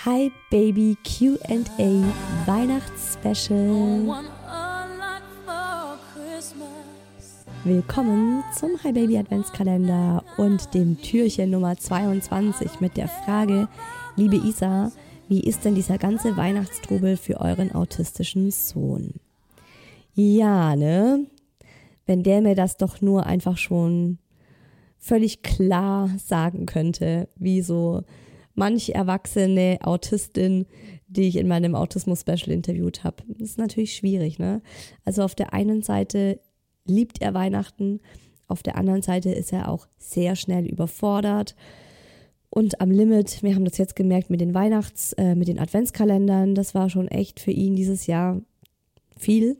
Hi 0.00 0.32
Baby 0.50 0.96
QA 1.04 1.60
Weihnachtsspecial. 2.46 4.24
Willkommen 7.62 8.42
zum 8.58 8.70
Hi 8.82 8.90
Baby 8.92 9.18
Adventskalender 9.18 10.24
und 10.38 10.74
dem 10.74 11.00
Türchen 11.00 11.50
Nummer 11.50 11.76
22 11.76 12.80
mit 12.80 12.96
der 12.96 13.06
Frage, 13.06 13.68
liebe 14.16 14.36
Isa, 14.36 14.90
wie 15.28 15.40
ist 15.40 15.64
denn 15.64 15.76
dieser 15.76 15.98
ganze 15.98 16.36
Weihnachtstrubel 16.36 17.16
für 17.16 17.40
euren 17.40 17.72
autistischen 17.72 18.50
Sohn? 18.50 19.20
Ja, 20.14 20.74
ne? 20.74 21.26
Wenn 22.06 22.24
der 22.24 22.40
mir 22.40 22.56
das 22.56 22.76
doch 22.76 23.00
nur 23.02 23.26
einfach 23.26 23.56
schon 23.56 24.18
völlig 24.98 25.42
klar 25.42 26.10
sagen 26.18 26.66
könnte, 26.66 27.28
wie 27.36 27.62
so 27.62 28.02
manche 28.54 28.94
erwachsene 28.94 29.78
Autistin, 29.82 30.66
die 31.06 31.28
ich 31.28 31.36
in 31.36 31.48
meinem 31.48 31.74
Autismus-Special 31.74 32.50
interviewt 32.50 33.04
habe. 33.04 33.22
Das 33.28 33.50
ist 33.50 33.58
natürlich 33.58 33.94
schwierig, 33.94 34.38
ne? 34.38 34.62
Also 35.04 35.22
auf 35.22 35.34
der 35.34 35.52
einen 35.52 35.82
Seite 35.82 36.40
liebt 36.84 37.20
er 37.20 37.34
Weihnachten, 37.34 38.00
auf 38.48 38.62
der 38.62 38.76
anderen 38.76 39.02
Seite 39.02 39.30
ist 39.30 39.52
er 39.52 39.68
auch 39.68 39.86
sehr 39.98 40.36
schnell 40.36 40.66
überfordert 40.66 41.54
und 42.50 42.82
am 42.82 42.90
Limit. 42.90 43.42
Wir 43.42 43.54
haben 43.54 43.64
das 43.64 43.78
jetzt 43.78 43.96
gemerkt 43.96 44.28
mit 44.28 44.42
den 44.42 44.52
Weihnachts-, 44.54 45.14
äh, 45.14 45.34
mit 45.34 45.48
den 45.48 45.58
Adventskalendern. 45.58 46.54
Das 46.54 46.74
war 46.74 46.90
schon 46.90 47.08
echt 47.08 47.40
für 47.40 47.50
ihn 47.50 47.76
dieses 47.76 48.06
Jahr 48.06 48.42
viel. 49.16 49.56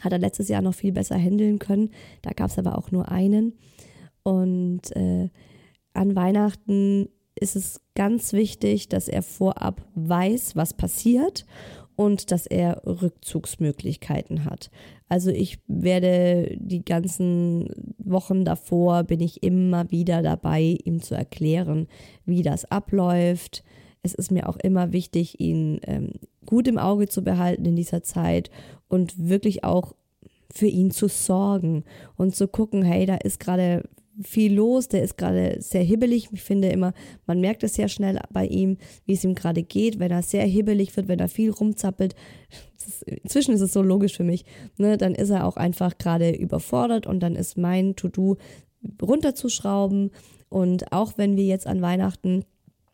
Hat 0.00 0.10
er 0.10 0.18
letztes 0.18 0.48
Jahr 0.48 0.62
noch 0.62 0.74
viel 0.74 0.90
besser 0.90 1.16
handeln 1.16 1.60
können. 1.60 1.90
Da 2.22 2.30
gab 2.30 2.50
es 2.50 2.58
aber 2.58 2.76
auch 2.76 2.90
nur 2.90 3.08
einen. 3.08 3.52
Und 4.24 4.90
äh, 4.96 5.28
an 5.92 6.16
Weihnachten 6.16 7.08
ist 7.38 7.56
es 7.56 7.80
ganz 7.94 8.32
wichtig, 8.32 8.88
dass 8.88 9.08
er 9.08 9.22
vorab 9.22 9.82
weiß, 9.94 10.56
was 10.56 10.74
passiert 10.74 11.46
und 11.96 12.30
dass 12.30 12.46
er 12.46 12.82
Rückzugsmöglichkeiten 12.86 14.44
hat. 14.44 14.70
Also 15.08 15.30
ich 15.30 15.58
werde 15.66 16.56
die 16.60 16.84
ganzen 16.84 17.94
Wochen 17.98 18.44
davor 18.44 19.04
bin 19.04 19.20
ich 19.20 19.42
immer 19.42 19.90
wieder 19.90 20.22
dabei, 20.22 20.78
ihm 20.84 21.02
zu 21.02 21.14
erklären, 21.14 21.88
wie 22.24 22.42
das 22.42 22.70
abläuft. 22.70 23.64
Es 24.02 24.14
ist 24.14 24.30
mir 24.30 24.48
auch 24.48 24.58
immer 24.58 24.92
wichtig, 24.92 25.40
ihn 25.40 25.80
ähm, 25.86 26.12
gut 26.46 26.68
im 26.68 26.78
Auge 26.78 27.08
zu 27.08 27.24
behalten 27.24 27.64
in 27.64 27.74
dieser 27.74 28.02
Zeit 28.02 28.50
und 28.88 29.28
wirklich 29.28 29.64
auch 29.64 29.92
für 30.52 30.66
ihn 30.66 30.90
zu 30.90 31.08
sorgen 31.08 31.84
und 32.16 32.36
zu 32.36 32.48
gucken, 32.48 32.82
hey, 32.82 33.06
da 33.06 33.16
ist 33.16 33.40
gerade 33.40 33.82
viel 34.22 34.54
los, 34.54 34.88
der 34.88 35.02
ist 35.02 35.16
gerade 35.16 35.56
sehr 35.60 35.82
hibbelig. 35.82 36.28
Ich 36.32 36.42
finde 36.42 36.68
immer, 36.68 36.92
man 37.26 37.40
merkt 37.40 37.62
es 37.62 37.74
sehr 37.74 37.88
schnell 37.88 38.18
bei 38.32 38.46
ihm, 38.46 38.78
wie 39.04 39.12
es 39.12 39.24
ihm 39.24 39.34
gerade 39.34 39.62
geht, 39.62 39.98
wenn 39.98 40.10
er 40.10 40.22
sehr 40.22 40.44
hibbelig 40.44 40.96
wird, 40.96 41.08
wenn 41.08 41.20
er 41.20 41.28
viel 41.28 41.50
rumzappelt. 41.50 42.14
Ist, 42.76 43.02
inzwischen 43.02 43.54
ist 43.54 43.60
es 43.60 43.72
so 43.72 43.82
logisch 43.82 44.16
für 44.16 44.24
mich, 44.24 44.44
ne? 44.76 44.96
dann 44.96 45.14
ist 45.14 45.30
er 45.30 45.46
auch 45.46 45.56
einfach 45.56 45.98
gerade 45.98 46.30
überfordert 46.30 47.06
und 47.06 47.20
dann 47.20 47.36
ist 47.36 47.56
mein 47.58 47.96
To-Do 47.96 48.36
runterzuschrauben. 49.00 50.10
Und 50.48 50.92
auch 50.92 51.12
wenn 51.16 51.36
wir 51.36 51.44
jetzt 51.44 51.66
an 51.66 51.82
Weihnachten 51.82 52.44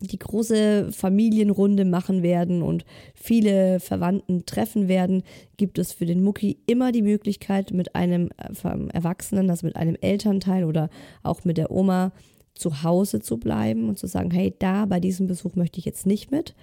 die 0.00 0.18
große 0.18 0.92
Familienrunde 0.92 1.84
machen 1.84 2.22
werden 2.22 2.62
und 2.62 2.84
viele 3.14 3.80
Verwandten 3.80 4.46
treffen 4.46 4.88
werden, 4.88 5.22
gibt 5.56 5.78
es 5.78 5.92
für 5.92 6.06
den 6.06 6.22
Mucki 6.22 6.58
immer 6.66 6.92
die 6.92 7.02
Möglichkeit, 7.02 7.72
mit 7.72 7.94
einem 7.94 8.30
äh, 8.36 8.92
Erwachsenen, 8.92 9.50
also 9.50 9.66
mit 9.66 9.76
einem 9.76 9.96
Elternteil 10.00 10.64
oder 10.64 10.88
auch 11.22 11.44
mit 11.44 11.58
der 11.58 11.70
Oma 11.70 12.12
zu 12.54 12.82
Hause 12.82 13.20
zu 13.20 13.38
bleiben 13.38 13.88
und 13.88 13.98
zu 13.98 14.06
sagen, 14.06 14.30
hey, 14.30 14.54
da 14.58 14.86
bei 14.86 15.00
diesem 15.00 15.26
Besuch 15.26 15.54
möchte 15.54 15.78
ich 15.78 15.84
jetzt 15.84 16.06
nicht 16.06 16.30
mit, 16.30 16.54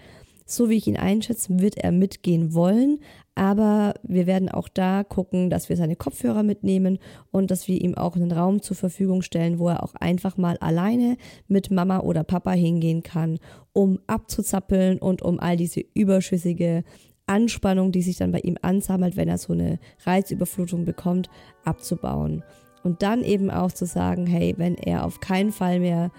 so 0.46 0.70
wie 0.70 0.76
ich 0.78 0.88
ihn 0.88 0.98
einschätze, 0.98 1.60
wird 1.60 1.78
er 1.78 1.92
mitgehen 1.92 2.54
wollen, 2.54 3.00
aber 3.34 3.96
wir 4.04 4.28
werden 4.28 4.48
auch 4.48 4.70
da 4.70 5.04
gucken, 5.04 5.50
dass 5.50 5.68
wir 5.68 5.76
seine 5.76 5.96
Kopfhörer 5.96 6.44
mitnehmen 6.44 7.00
und 7.32 7.52
dass 7.52 7.68
wir 7.68 7.82
ihm 7.82 7.96
auch 7.96 8.16
einen 8.16 8.32
Raum 8.32 8.62
zur 8.62 8.78
Verfügung 8.78 9.24
stellen, 9.24 9.60
wo 9.60 9.68
er 9.68 9.84
auch 9.84 9.96
einfach 9.96 10.38
mal 10.38 10.58
alleine 10.58 11.18
mit 11.48 11.72
Mama 11.72 12.00
oder 12.00 12.24
Papa 12.24 12.52
hingehen 12.52 13.04
kann, 13.04 13.40
um 13.74 14.00
abzuzappeln 14.08 15.00
und 15.00 15.22
um 15.22 15.40
all 15.40 15.58
diese 15.58 15.82
überschüssige 15.94 16.84
Anspannung, 17.28 17.92
die 17.92 18.04
sich 18.04 18.18
dann 18.18 18.32
bei 18.32 18.40
ihm 18.40 18.58
ansammelt, 18.62 19.18
wenn 19.18 19.28
er 19.28 19.38
so 19.38 19.52
eine 19.52 19.80
Reizüberflutung 20.06 20.86
bekommt, 20.86 21.30
abzubauen. 21.64 22.44
Und 22.84 23.02
dann 23.02 23.24
eben 23.24 23.50
auch 23.50 23.72
zu 23.72 23.86
sagen, 23.86 24.28
hey, 24.28 24.54
wenn 24.58 24.76
er 24.76 25.06
auf 25.06 25.20
keinen 25.20 25.52
Fall 25.52 25.80
mehr 25.80 26.12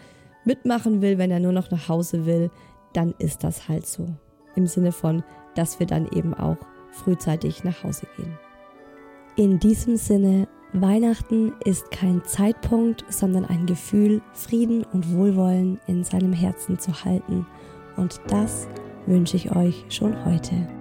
mitmachen 0.45 1.01
will, 1.01 1.17
wenn 1.17 1.31
er 1.31 1.41
nur 1.41 1.53
noch 1.53 1.71
nach 1.71 1.89
Hause 1.89 2.27
will, 2.27 2.51
dann 2.93 3.15
ist 3.19 3.45
das 3.45 3.69
halt 3.69 3.87
so. 3.87 4.09
Im 4.55 4.67
Sinne 4.67 4.93
von, 4.93 5.23
dass 5.55 5.79
wir 5.79 5.87
dann 5.87 6.09
eben 6.13 6.35
auch 6.35 6.57
frühzeitig 6.91 7.65
nach 7.65 7.85
Hause 7.85 8.07
gehen. 8.17 8.39
In 9.37 9.59
diesem 9.59 9.97
Sinne, 9.97 10.49
Weihnachten 10.73 11.53
ist 11.65 11.91
kein 11.91 12.25
Zeitpunkt, 12.25 13.05
sondern 13.09 13.45
ein 13.45 13.67
Gefühl, 13.67 14.23
Frieden 14.33 14.85
und 14.93 15.13
Wohlwollen 15.15 15.79
in 15.87 16.05
seinem 16.05 16.33
Herzen 16.33 16.79
zu 16.79 17.05
halten. 17.05 17.47
Und 17.97 18.21
das 18.29 18.67
wünsche 19.07 19.37
ich 19.37 19.55
euch 19.55 19.85
schon 19.89 20.25
heute. 20.25 20.76